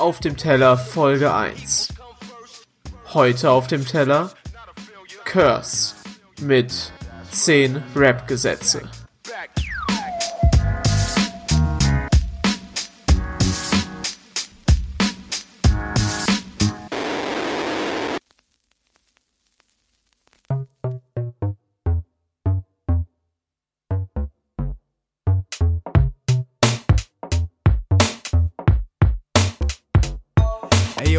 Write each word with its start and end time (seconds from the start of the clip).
auf 0.00 0.18
dem 0.18 0.36
Teller 0.36 0.78
Folge 0.78 1.34
1. 1.34 1.88
Heute 3.12 3.50
auf 3.50 3.66
dem 3.66 3.84
Teller 3.84 4.30
Curse 5.24 5.94
mit 6.40 6.92
10 7.30 7.82
Rap-Gesetze. 7.94 8.88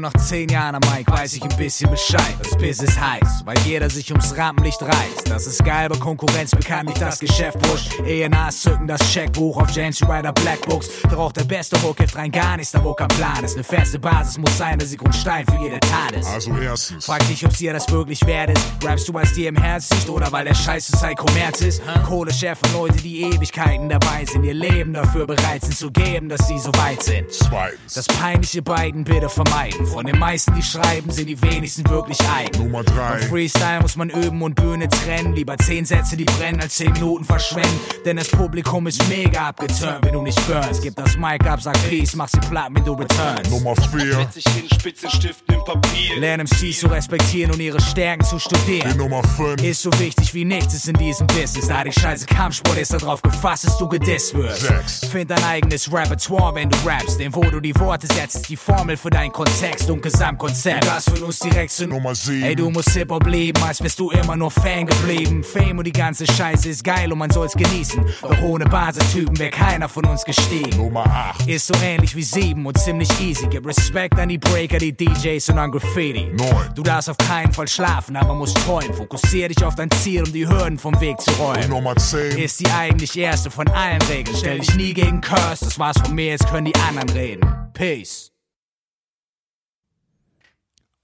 Nach 0.00 0.12
zehn 0.14 0.48
Jahren 0.48 0.74
am 0.74 0.82
Mike 0.92 1.10
weiß 1.10 1.34
ich 1.34 1.42
ein 1.42 1.56
bisschen 1.56 1.90
Bescheid. 1.90 2.34
Das 2.42 2.56
Biss 2.56 2.82
ist 2.82 3.00
heiß, 3.00 3.42
weil 3.44 3.58
jeder 3.60 3.88
sich 3.90 4.10
ums 4.10 4.36
Rampenlicht 4.36 4.82
reißt. 4.82 5.28
Das 5.28 5.46
ist 5.46 5.64
geil, 5.64 5.86
aber 5.86 5.98
Konkurrenz 5.98 6.50
bekannt 6.50 6.88
nicht 6.88 7.00
das 7.00 7.18
Geschäft 7.18 7.58
pusht. 7.62 7.98
ENAs 8.00 8.62
zücken 8.62 8.86
das 8.86 9.00
Checkbuch 9.12 9.60
auf 9.60 9.70
James 9.70 10.02
Ryder 10.02 10.32
Blackbooks. 10.32 10.88
Doch 11.10 11.18
auch 11.18 11.32
der 11.32 11.44
beste 11.44 11.80
Hook 11.82 11.98
hilft 11.98 12.16
rein 12.16 12.30
gar 12.30 12.56
nichts, 12.56 12.72
da 12.72 12.82
wo 12.82 12.94
kein 12.94 13.08
Plan 13.08 13.44
ist. 13.44 13.54
Eine 13.54 13.64
feste 13.64 13.98
Basis 13.98 14.38
muss 14.38 14.56
sein, 14.56 14.78
der 14.78 14.88
sie 14.88 14.96
Grundstein 14.96 15.44
für 15.46 15.56
jede 15.62 15.80
Tat 15.80 16.12
ist. 16.12 16.28
Also 16.28 16.56
erstens. 16.56 17.06
Frag 17.06 17.26
dich, 17.28 17.44
ob 17.44 17.56
dir 17.56 17.72
das 17.72 17.88
wirklich 17.90 18.24
wert 18.26 18.50
ist. 18.50 18.66
Rappst 18.84 19.08
du, 19.08 19.12
als 19.16 19.32
dir 19.32 19.48
im 19.48 19.56
Herz 19.56 19.90
liegt 19.90 20.08
oder 20.08 20.30
weil 20.32 20.44
der 20.44 20.54
Scheiße 20.54 20.96
sei 20.96 21.14
Kommerz 21.14 21.60
ist? 21.60 21.82
Kohle 22.06 22.32
schärfen 22.32 22.72
Leute, 22.72 22.96
die 22.98 23.22
Ewigkeiten 23.22 23.88
dabei 23.88 24.24
sind, 24.24 24.44
ihr 24.44 24.54
Leben 24.54 24.92
dafür 24.92 25.26
bereit 25.26 25.62
sind 25.62 25.76
zu 25.76 25.90
geben, 25.90 26.28
dass 26.28 26.46
sie 26.48 26.58
so 26.58 26.70
weit 26.76 27.02
sind. 27.02 27.30
Zweitens. 27.30 27.94
Das 27.94 28.06
peinliche 28.06 28.62
beiden 28.62 29.04
bitte 29.04 29.28
vermeiden. 29.28 29.83
Von 29.86 30.06
den 30.06 30.18
meisten, 30.18 30.54
die 30.54 30.62
schreiben, 30.62 31.10
sind 31.10 31.26
die 31.26 31.40
wenigsten 31.42 31.88
wirklich 31.88 32.18
eigen. 32.28 32.64
Nummer 32.64 32.82
drei. 32.82 33.18
Beim 33.18 33.28
Freestyle 33.28 33.80
muss 33.80 33.96
man 33.96 34.10
üben 34.10 34.42
und 34.42 34.54
Bühne 34.54 34.88
trennen. 34.88 35.34
Lieber 35.34 35.56
zehn 35.58 35.84
Sätze, 35.84 36.16
die 36.16 36.24
brennen, 36.24 36.60
als 36.60 36.74
zehn 36.76 36.92
Minuten 36.92 37.24
verschwenden. 37.24 37.80
Denn 38.04 38.16
das 38.16 38.28
Publikum 38.28 38.86
ist 38.86 39.06
mega 39.08 39.48
abgeturnt, 39.48 39.98
wenn 40.02 40.12
du 40.12 40.22
nicht 40.22 40.46
burnst. 40.46 40.82
Gib 40.82 40.96
das 40.96 41.16
Mic 41.16 41.46
ab, 41.46 41.60
sag 41.60 41.74
Peace, 41.88 42.14
mach 42.14 42.28
sie 42.28 42.40
platt, 42.40 42.68
wenn 42.72 42.84
du 42.84 42.92
returnst. 42.94 43.50
Nummer 43.50 43.74
vier. 43.76 44.14
Setz 44.14 44.34
dich 44.34 44.48
hin, 44.54 44.68
Spitzenstiften 44.72 45.54
im 45.54 45.64
Papier. 45.64 46.18
Lern 46.18 46.40
MCs 46.40 46.80
zu 46.80 46.86
respektieren 46.86 47.52
und 47.52 47.60
ihre 47.60 47.80
Stärken 47.80 48.24
zu 48.24 48.36
Die 48.36 48.40
studieren. 48.40 48.96
Nummer 48.96 49.22
fünf. 49.36 49.62
Ist 49.62 49.82
so 49.82 49.90
wichtig 49.98 50.32
wie 50.34 50.44
nichts 50.44 50.74
ist 50.74 50.88
in 50.88 50.94
diesem 50.94 51.26
Business. 51.28 51.68
Da 51.68 51.84
die 51.84 51.92
scheiße 51.92 52.26
Kampfsport 52.26 52.78
ist 52.78 52.92
darauf 52.92 53.22
gefasst, 53.22 53.64
dass 53.64 53.78
du 53.78 53.88
gedisst 53.88 54.34
wirst. 54.34 54.62
Sechs. 54.62 55.06
Find 55.06 55.30
dein 55.30 55.42
eigenes 55.44 55.92
Repertoire, 55.92 56.54
wenn 56.54 56.70
du 56.70 56.76
rappst. 56.86 57.18
Denn 57.18 57.34
wo 57.34 57.42
du 57.42 57.60
die 57.60 57.74
Worte 57.78 58.06
setzt, 58.06 58.36
ist 58.36 58.48
die 58.48 58.56
Formel 58.56 58.96
für 58.96 59.10
deinen 59.10 59.32
Kontext 59.32 59.73
und 59.90 60.02
Gesamtkonzept. 60.02 60.86
Das 60.86 61.04
führt 61.04 61.22
uns 61.22 61.38
direkt 61.38 61.72
zu 61.72 61.86
Nummer 61.86 62.14
sieben. 62.14 62.42
Ey, 62.42 62.56
du 62.56 62.70
musst 62.70 62.90
Hip-Hop 62.90 63.26
lieben, 63.26 63.62
als 63.62 63.82
wärst 63.82 63.98
du 63.98 64.10
immer 64.10 64.36
nur 64.36 64.50
Fan 64.50 64.86
geblieben. 64.86 65.42
Fame 65.42 65.78
und 65.78 65.84
die 65.86 65.92
ganze 65.92 66.26
Scheiße 66.26 66.68
ist 66.68 66.84
geil 66.84 67.12
und 67.12 67.18
man 67.18 67.30
soll's 67.30 67.54
genießen. 67.54 68.04
Doch 68.22 68.42
ohne 68.42 68.64
Basistypen 68.66 69.38
wäre 69.38 69.50
keiner 69.50 69.88
von 69.88 70.04
uns 70.06 70.24
gestiegen. 70.24 70.76
Nummer 70.76 71.04
acht. 71.06 71.46
Ist 71.46 71.66
so 71.66 71.74
ähnlich 71.82 72.14
wie 72.16 72.22
sieben 72.22 72.64
und 72.66 72.78
ziemlich 72.78 73.08
easy. 73.20 73.46
Gib 73.50 73.66
Respekt 73.66 74.18
an 74.18 74.28
die 74.28 74.38
Breaker, 74.38 74.78
die 74.78 74.92
DJs 74.92 75.48
und 75.50 75.58
an 75.58 75.70
Graffiti. 75.70 76.30
Neun. 76.36 76.70
Du 76.74 76.82
darfst 76.82 77.10
auf 77.10 77.18
keinen 77.18 77.52
Fall 77.52 77.68
schlafen, 77.68 78.16
aber 78.16 78.34
musst 78.34 78.56
träumen. 78.58 78.94
Fokussier 78.94 79.48
dich 79.48 79.64
auf 79.64 79.74
dein 79.74 79.90
Ziel, 79.90 80.22
um 80.22 80.32
die 80.32 80.46
Hürden 80.48 80.78
vom 80.78 80.98
Weg 81.00 81.20
zu 81.20 81.30
Und 81.32 81.40
räumen. 81.40 81.70
Nummer 81.70 81.96
zehn. 81.96 82.38
Ist 82.38 82.60
die 82.60 82.70
eigentlich 82.70 83.16
erste 83.18 83.50
von 83.50 83.68
allen 83.68 84.02
Regeln. 84.02 84.36
Stell 84.36 84.58
dich 84.58 84.74
nie 84.74 84.94
gegen 84.94 85.20
Curse, 85.20 85.64
das 85.64 85.78
war's 85.78 85.98
von 85.98 86.14
mir, 86.14 86.26
jetzt 86.26 86.46
können 86.48 86.66
die 86.66 86.74
anderen 86.76 87.08
reden. 87.10 87.54
Peace. 87.72 88.33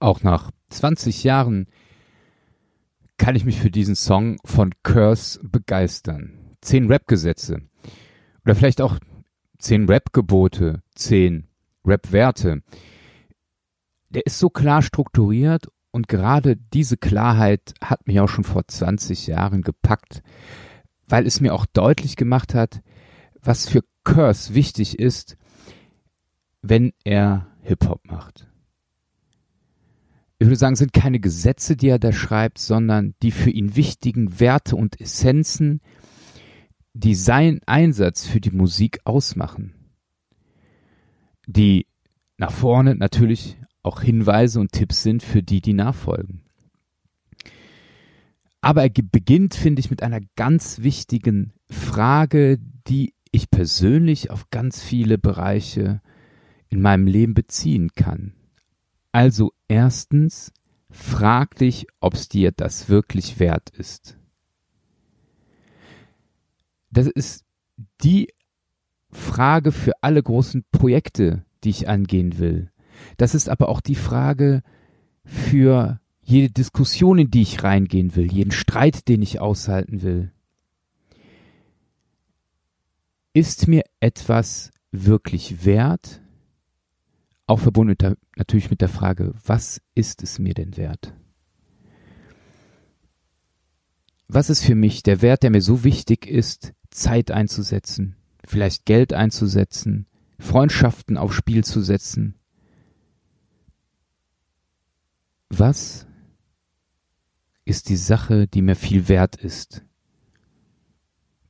Auch 0.01 0.23
nach 0.23 0.51
20 0.71 1.25
Jahren 1.25 1.67
kann 3.19 3.37
ich 3.37 3.45
mich 3.45 3.61
für 3.61 3.71
diesen 3.71 3.95
Song 3.95 4.39
von 4.47 4.73
Curse 4.83 5.39
begeistern. 5.43 6.57
Zehn 6.63 6.87
Rap-Gesetze. 6.87 7.61
Oder 8.45 8.55
vielleicht 8.55 8.81
auch 8.81 8.99
zehn 9.59 9.87
Rap-Gebote, 9.87 10.83
zehn 10.95 11.49
Rap-Werte. 11.85 12.63
Der 14.09 14.25
ist 14.25 14.39
so 14.39 14.49
klar 14.49 14.81
strukturiert 14.81 15.69
und 15.91 16.09
gerade 16.09 16.57
diese 16.57 16.97
Klarheit 16.97 17.75
hat 17.85 18.07
mich 18.07 18.21
auch 18.21 18.29
schon 18.29 18.45
vor 18.45 18.67
20 18.67 19.27
Jahren 19.27 19.61
gepackt, 19.61 20.23
weil 21.07 21.27
es 21.27 21.43
mir 21.43 21.53
auch 21.53 21.67
deutlich 21.67 22.17
gemacht 22.17 22.55
hat, 22.55 22.81
was 23.43 23.69
für 23.69 23.85
Curse 24.05 24.55
wichtig 24.55 24.99
ist, 24.99 25.37
wenn 26.63 26.95
er 27.05 27.49
Hip-Hop 27.63 28.07
macht 28.07 28.50
ich 30.41 30.47
würde 30.47 30.57
sagen, 30.57 30.75
sind 30.75 30.95
keine 30.95 31.21
Gesetze, 31.21 31.77
die 31.77 31.89
er 31.89 31.99
da 31.99 32.13
schreibt, 32.13 32.59
sondern 32.59 33.15
die 33.23 33.31
für 33.31 33.51
ihn 33.51 33.77
wichtigen 33.77 34.41
Werte 34.41 34.75
und 34.75 34.99
Essenzen, 34.99 35.83
die 36.95 37.15
seinen 37.15 37.61
Einsatz 37.67 38.27
für 38.27 38.41
die 38.41 38.51
Musik 38.51 39.01
ausmachen. 39.05 39.75
Die 41.47 41.87
nach 42.39 42.53
vorne 42.53 42.95
natürlich 42.97 43.59
auch 43.83 44.01
Hinweise 44.01 44.61
und 44.61 44.73
Tipps 44.73 45.03
sind 45.03 45.23
für 45.23 45.43
die, 45.43 45.61
die 45.61 45.75
nachfolgen. 45.75 46.41
Aber 48.63 48.83
er 48.83 48.91
beginnt, 48.91 49.55
finde 49.55 49.81
ich, 49.81 49.91
mit 49.91 50.03
einer 50.03 50.21
ganz 50.37 50.81
wichtigen 50.81 51.53
Frage, 51.69 52.59
die 52.89 53.13
ich 53.31 53.51
persönlich 53.51 54.31
auf 54.31 54.49
ganz 54.49 54.83
viele 54.83 55.19
Bereiche 55.19 56.01
in 56.69 56.81
meinem 56.81 57.07
Leben 57.07 57.35
beziehen 57.35 57.91
kann. 57.95 58.33
Also 59.13 59.53
erstens, 59.69 60.53
frag 60.91 61.57
dich, 61.57 61.87
ob 62.01 62.15
es 62.15 62.29
dir 62.29 62.53
das 62.53 62.89
wirklich 62.89 63.39
wert 63.39 63.71
ist. 63.71 64.17
Das 66.91 67.07
ist 67.07 67.45
die 68.03 68.33
Frage 69.11 69.73
für 69.73 69.93
alle 70.03 70.23
großen 70.23 70.65
Projekte, 70.71 71.45
die 71.65 71.71
ich 71.71 71.89
angehen 71.89 72.39
will. 72.39 72.71
Das 73.17 73.35
ist 73.35 73.49
aber 73.49 73.69
auch 73.69 73.81
die 73.81 73.95
Frage 73.95 74.63
für 75.25 76.01
jede 76.23 76.53
Diskussion, 76.53 77.19
in 77.19 77.31
die 77.31 77.43
ich 77.43 77.63
reingehen 77.63 78.15
will, 78.15 78.31
jeden 78.31 78.53
Streit, 78.53 79.09
den 79.09 79.23
ich 79.23 79.41
aushalten 79.41 80.03
will. 80.03 80.33
Ist 83.33 83.69
mir 83.69 83.83
etwas 84.01 84.71
wirklich 84.91 85.65
wert? 85.65 86.21
Auch 87.51 87.59
verbunden 87.59 87.89
mit 87.89 88.03
der, 88.03 88.17
natürlich 88.37 88.71
mit 88.71 88.81
der 88.81 88.89
Frage, 88.89 89.35
was 89.45 89.83
ist 89.97 90.23
es 90.23 90.39
mir 90.39 90.55
denn 90.55 90.77
wert? 90.77 91.17
Was 94.29 94.51
ist 94.51 94.63
für 94.63 94.77
mich 94.77 95.03
der 95.03 95.21
Wert, 95.21 95.43
der 95.43 95.51
mir 95.51 95.61
so 95.61 95.83
wichtig 95.83 96.29
ist, 96.29 96.75
Zeit 96.91 97.33
einzusetzen, 97.33 98.15
vielleicht 98.47 98.85
Geld 98.85 99.13
einzusetzen, 99.13 100.07
Freundschaften 100.39 101.17
aufs 101.17 101.35
Spiel 101.35 101.65
zu 101.65 101.83
setzen? 101.83 102.37
Was 105.49 106.07
ist 107.65 107.89
die 107.89 107.97
Sache, 107.97 108.47
die 108.47 108.63
mir 108.63 108.77
viel 108.77 109.09
wert 109.09 109.35
ist? 109.35 109.85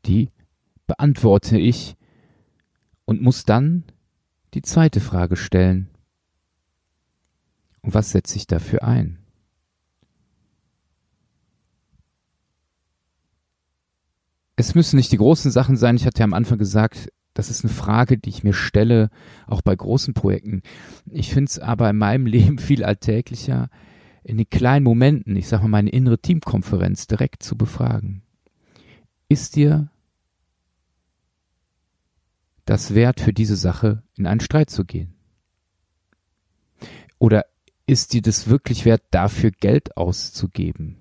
Die 0.06 0.30
beantworte 0.86 1.58
ich 1.58 1.94
und 3.04 3.20
muss 3.20 3.44
dann 3.44 3.84
die 4.54 4.62
zweite 4.62 5.00
Frage 5.00 5.36
stellen. 5.36 5.88
Und 7.82 7.94
was 7.94 8.10
setze 8.10 8.36
ich 8.36 8.46
dafür 8.46 8.84
ein? 8.84 9.18
Es 14.56 14.74
müssen 14.74 14.96
nicht 14.96 15.10
die 15.12 15.16
großen 15.16 15.50
Sachen 15.50 15.76
sein. 15.76 15.96
Ich 15.96 16.04
hatte 16.04 16.20
ja 16.20 16.24
am 16.24 16.34
Anfang 16.34 16.58
gesagt, 16.58 17.10
das 17.32 17.48
ist 17.48 17.64
eine 17.64 17.72
Frage, 17.72 18.18
die 18.18 18.28
ich 18.28 18.44
mir 18.44 18.52
stelle, 18.52 19.08
auch 19.46 19.62
bei 19.62 19.74
großen 19.74 20.12
Projekten. 20.12 20.62
Ich 21.06 21.32
finde 21.32 21.48
es 21.48 21.58
aber 21.58 21.88
in 21.88 21.96
meinem 21.96 22.26
Leben 22.26 22.58
viel 22.58 22.84
alltäglicher, 22.84 23.70
in 24.22 24.36
den 24.36 24.50
kleinen 24.50 24.84
Momenten, 24.84 25.34
ich 25.36 25.48
sage 25.48 25.62
mal 25.62 25.68
meine 25.68 25.90
innere 25.90 26.18
Teamkonferenz 26.18 27.06
direkt 27.06 27.42
zu 27.42 27.56
befragen. 27.56 28.22
Ist 29.28 29.56
dir 29.56 29.90
das 32.70 32.94
wert, 32.94 33.18
für 33.18 33.32
diese 33.32 33.56
Sache 33.56 34.04
in 34.16 34.28
einen 34.28 34.38
Streit 34.38 34.70
zu 34.70 34.84
gehen? 34.84 35.12
Oder 37.18 37.46
ist 37.84 38.12
dir 38.12 38.22
das 38.22 38.46
wirklich 38.46 38.84
wert, 38.84 39.02
dafür 39.10 39.50
Geld 39.50 39.96
auszugeben? 39.96 40.96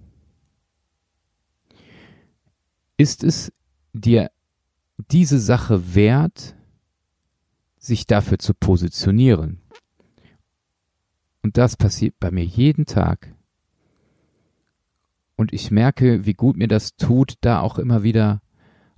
Ist 2.98 3.24
es 3.24 3.54
dir 3.94 4.32
diese 5.12 5.40
Sache 5.40 5.94
wert, 5.94 6.56
sich 7.78 8.08
dafür 8.08 8.40
zu 8.40 8.56
positionieren? 8.56 9.62
Und 11.44 11.56
das 11.58 11.78
passiert 11.78 12.20
bei 12.20 12.32
mir 12.32 12.46
jeden 12.46 12.88
Tag. 12.88 13.36
Und 15.36 15.54
ich 15.54 15.70
merke, 15.70 16.26
wie 16.26 16.34
gut 16.34 16.58
mir 16.58 16.68
das 16.68 16.96
tut, 16.96 17.36
da 17.42 17.62
auch 17.62 17.78
immer 17.78 18.02
wieder 18.02 18.42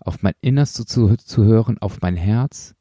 auf 0.01 0.21
mein 0.21 0.33
Innerstes 0.41 0.85
zu, 0.85 1.15
zu 1.15 1.43
hören, 1.43 1.77
auf 1.77 2.01
mein 2.01 2.15
Herz, 2.15 2.75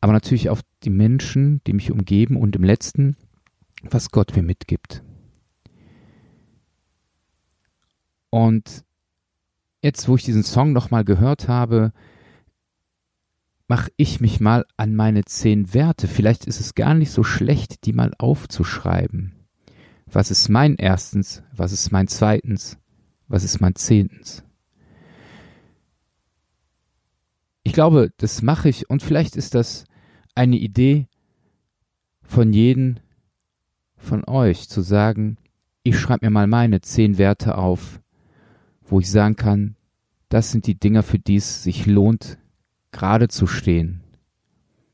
aber 0.00 0.12
natürlich 0.12 0.50
auf 0.50 0.60
die 0.82 0.90
Menschen, 0.90 1.60
die 1.66 1.72
mich 1.72 1.92
umgeben 1.92 2.36
und 2.36 2.56
im 2.56 2.64
letzten, 2.64 3.16
was 3.82 4.10
Gott 4.10 4.34
mir 4.34 4.42
mitgibt. 4.42 5.02
Und 8.30 8.84
jetzt, 9.82 10.08
wo 10.08 10.16
ich 10.16 10.24
diesen 10.24 10.42
Song 10.42 10.72
nochmal 10.72 11.04
gehört 11.04 11.48
habe, 11.48 11.92
mache 13.68 13.90
ich 13.96 14.20
mich 14.20 14.40
mal 14.40 14.64
an 14.76 14.94
meine 14.94 15.24
zehn 15.24 15.72
Werte. 15.72 16.08
Vielleicht 16.08 16.46
ist 16.46 16.60
es 16.60 16.74
gar 16.74 16.94
nicht 16.94 17.10
so 17.10 17.24
schlecht, 17.24 17.84
die 17.84 17.92
mal 17.92 18.12
aufzuschreiben. 18.18 19.34
Was 20.06 20.30
ist 20.30 20.48
mein 20.48 20.76
erstens? 20.76 21.42
Was 21.54 21.72
ist 21.72 21.90
mein 21.90 22.08
zweitens? 22.08 22.78
Was 23.28 23.44
ist 23.44 23.60
mein 23.60 23.74
zehntens? 23.74 24.44
Ich 27.62 27.72
glaube, 27.72 28.12
das 28.16 28.42
mache 28.42 28.68
ich 28.68 28.90
und 28.90 29.02
vielleicht 29.02 29.36
ist 29.36 29.54
das 29.54 29.84
eine 30.34 30.56
Idee 30.56 31.06
von 32.22 32.52
jedem 32.52 32.96
von 33.96 34.24
euch 34.26 34.68
zu 34.68 34.80
sagen, 34.80 35.36
ich 35.84 35.98
schreibe 35.98 36.26
mir 36.26 36.30
mal 36.30 36.46
meine 36.46 36.80
zehn 36.80 37.18
Werte 37.18 37.56
auf, 37.58 38.00
wo 38.82 39.00
ich 39.00 39.10
sagen 39.10 39.36
kann, 39.36 39.76
das 40.28 40.50
sind 40.50 40.66
die 40.66 40.78
Dinger, 40.78 41.02
für 41.02 41.18
die 41.18 41.36
es 41.36 41.62
sich 41.62 41.86
lohnt, 41.86 42.38
gerade 42.90 43.28
zu 43.28 43.46
stehen, 43.46 44.02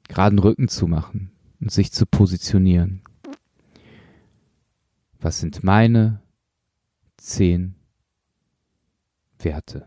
geraden 0.08 0.38
Rücken 0.38 0.68
zu 0.68 0.86
machen 0.86 1.30
und 1.60 1.70
sich 1.70 1.92
zu 1.92 2.06
positionieren. 2.06 3.02
Was 5.20 5.40
sind 5.40 5.64
meine 5.64 6.20
zehn 7.16 7.74
Werte? 9.38 9.86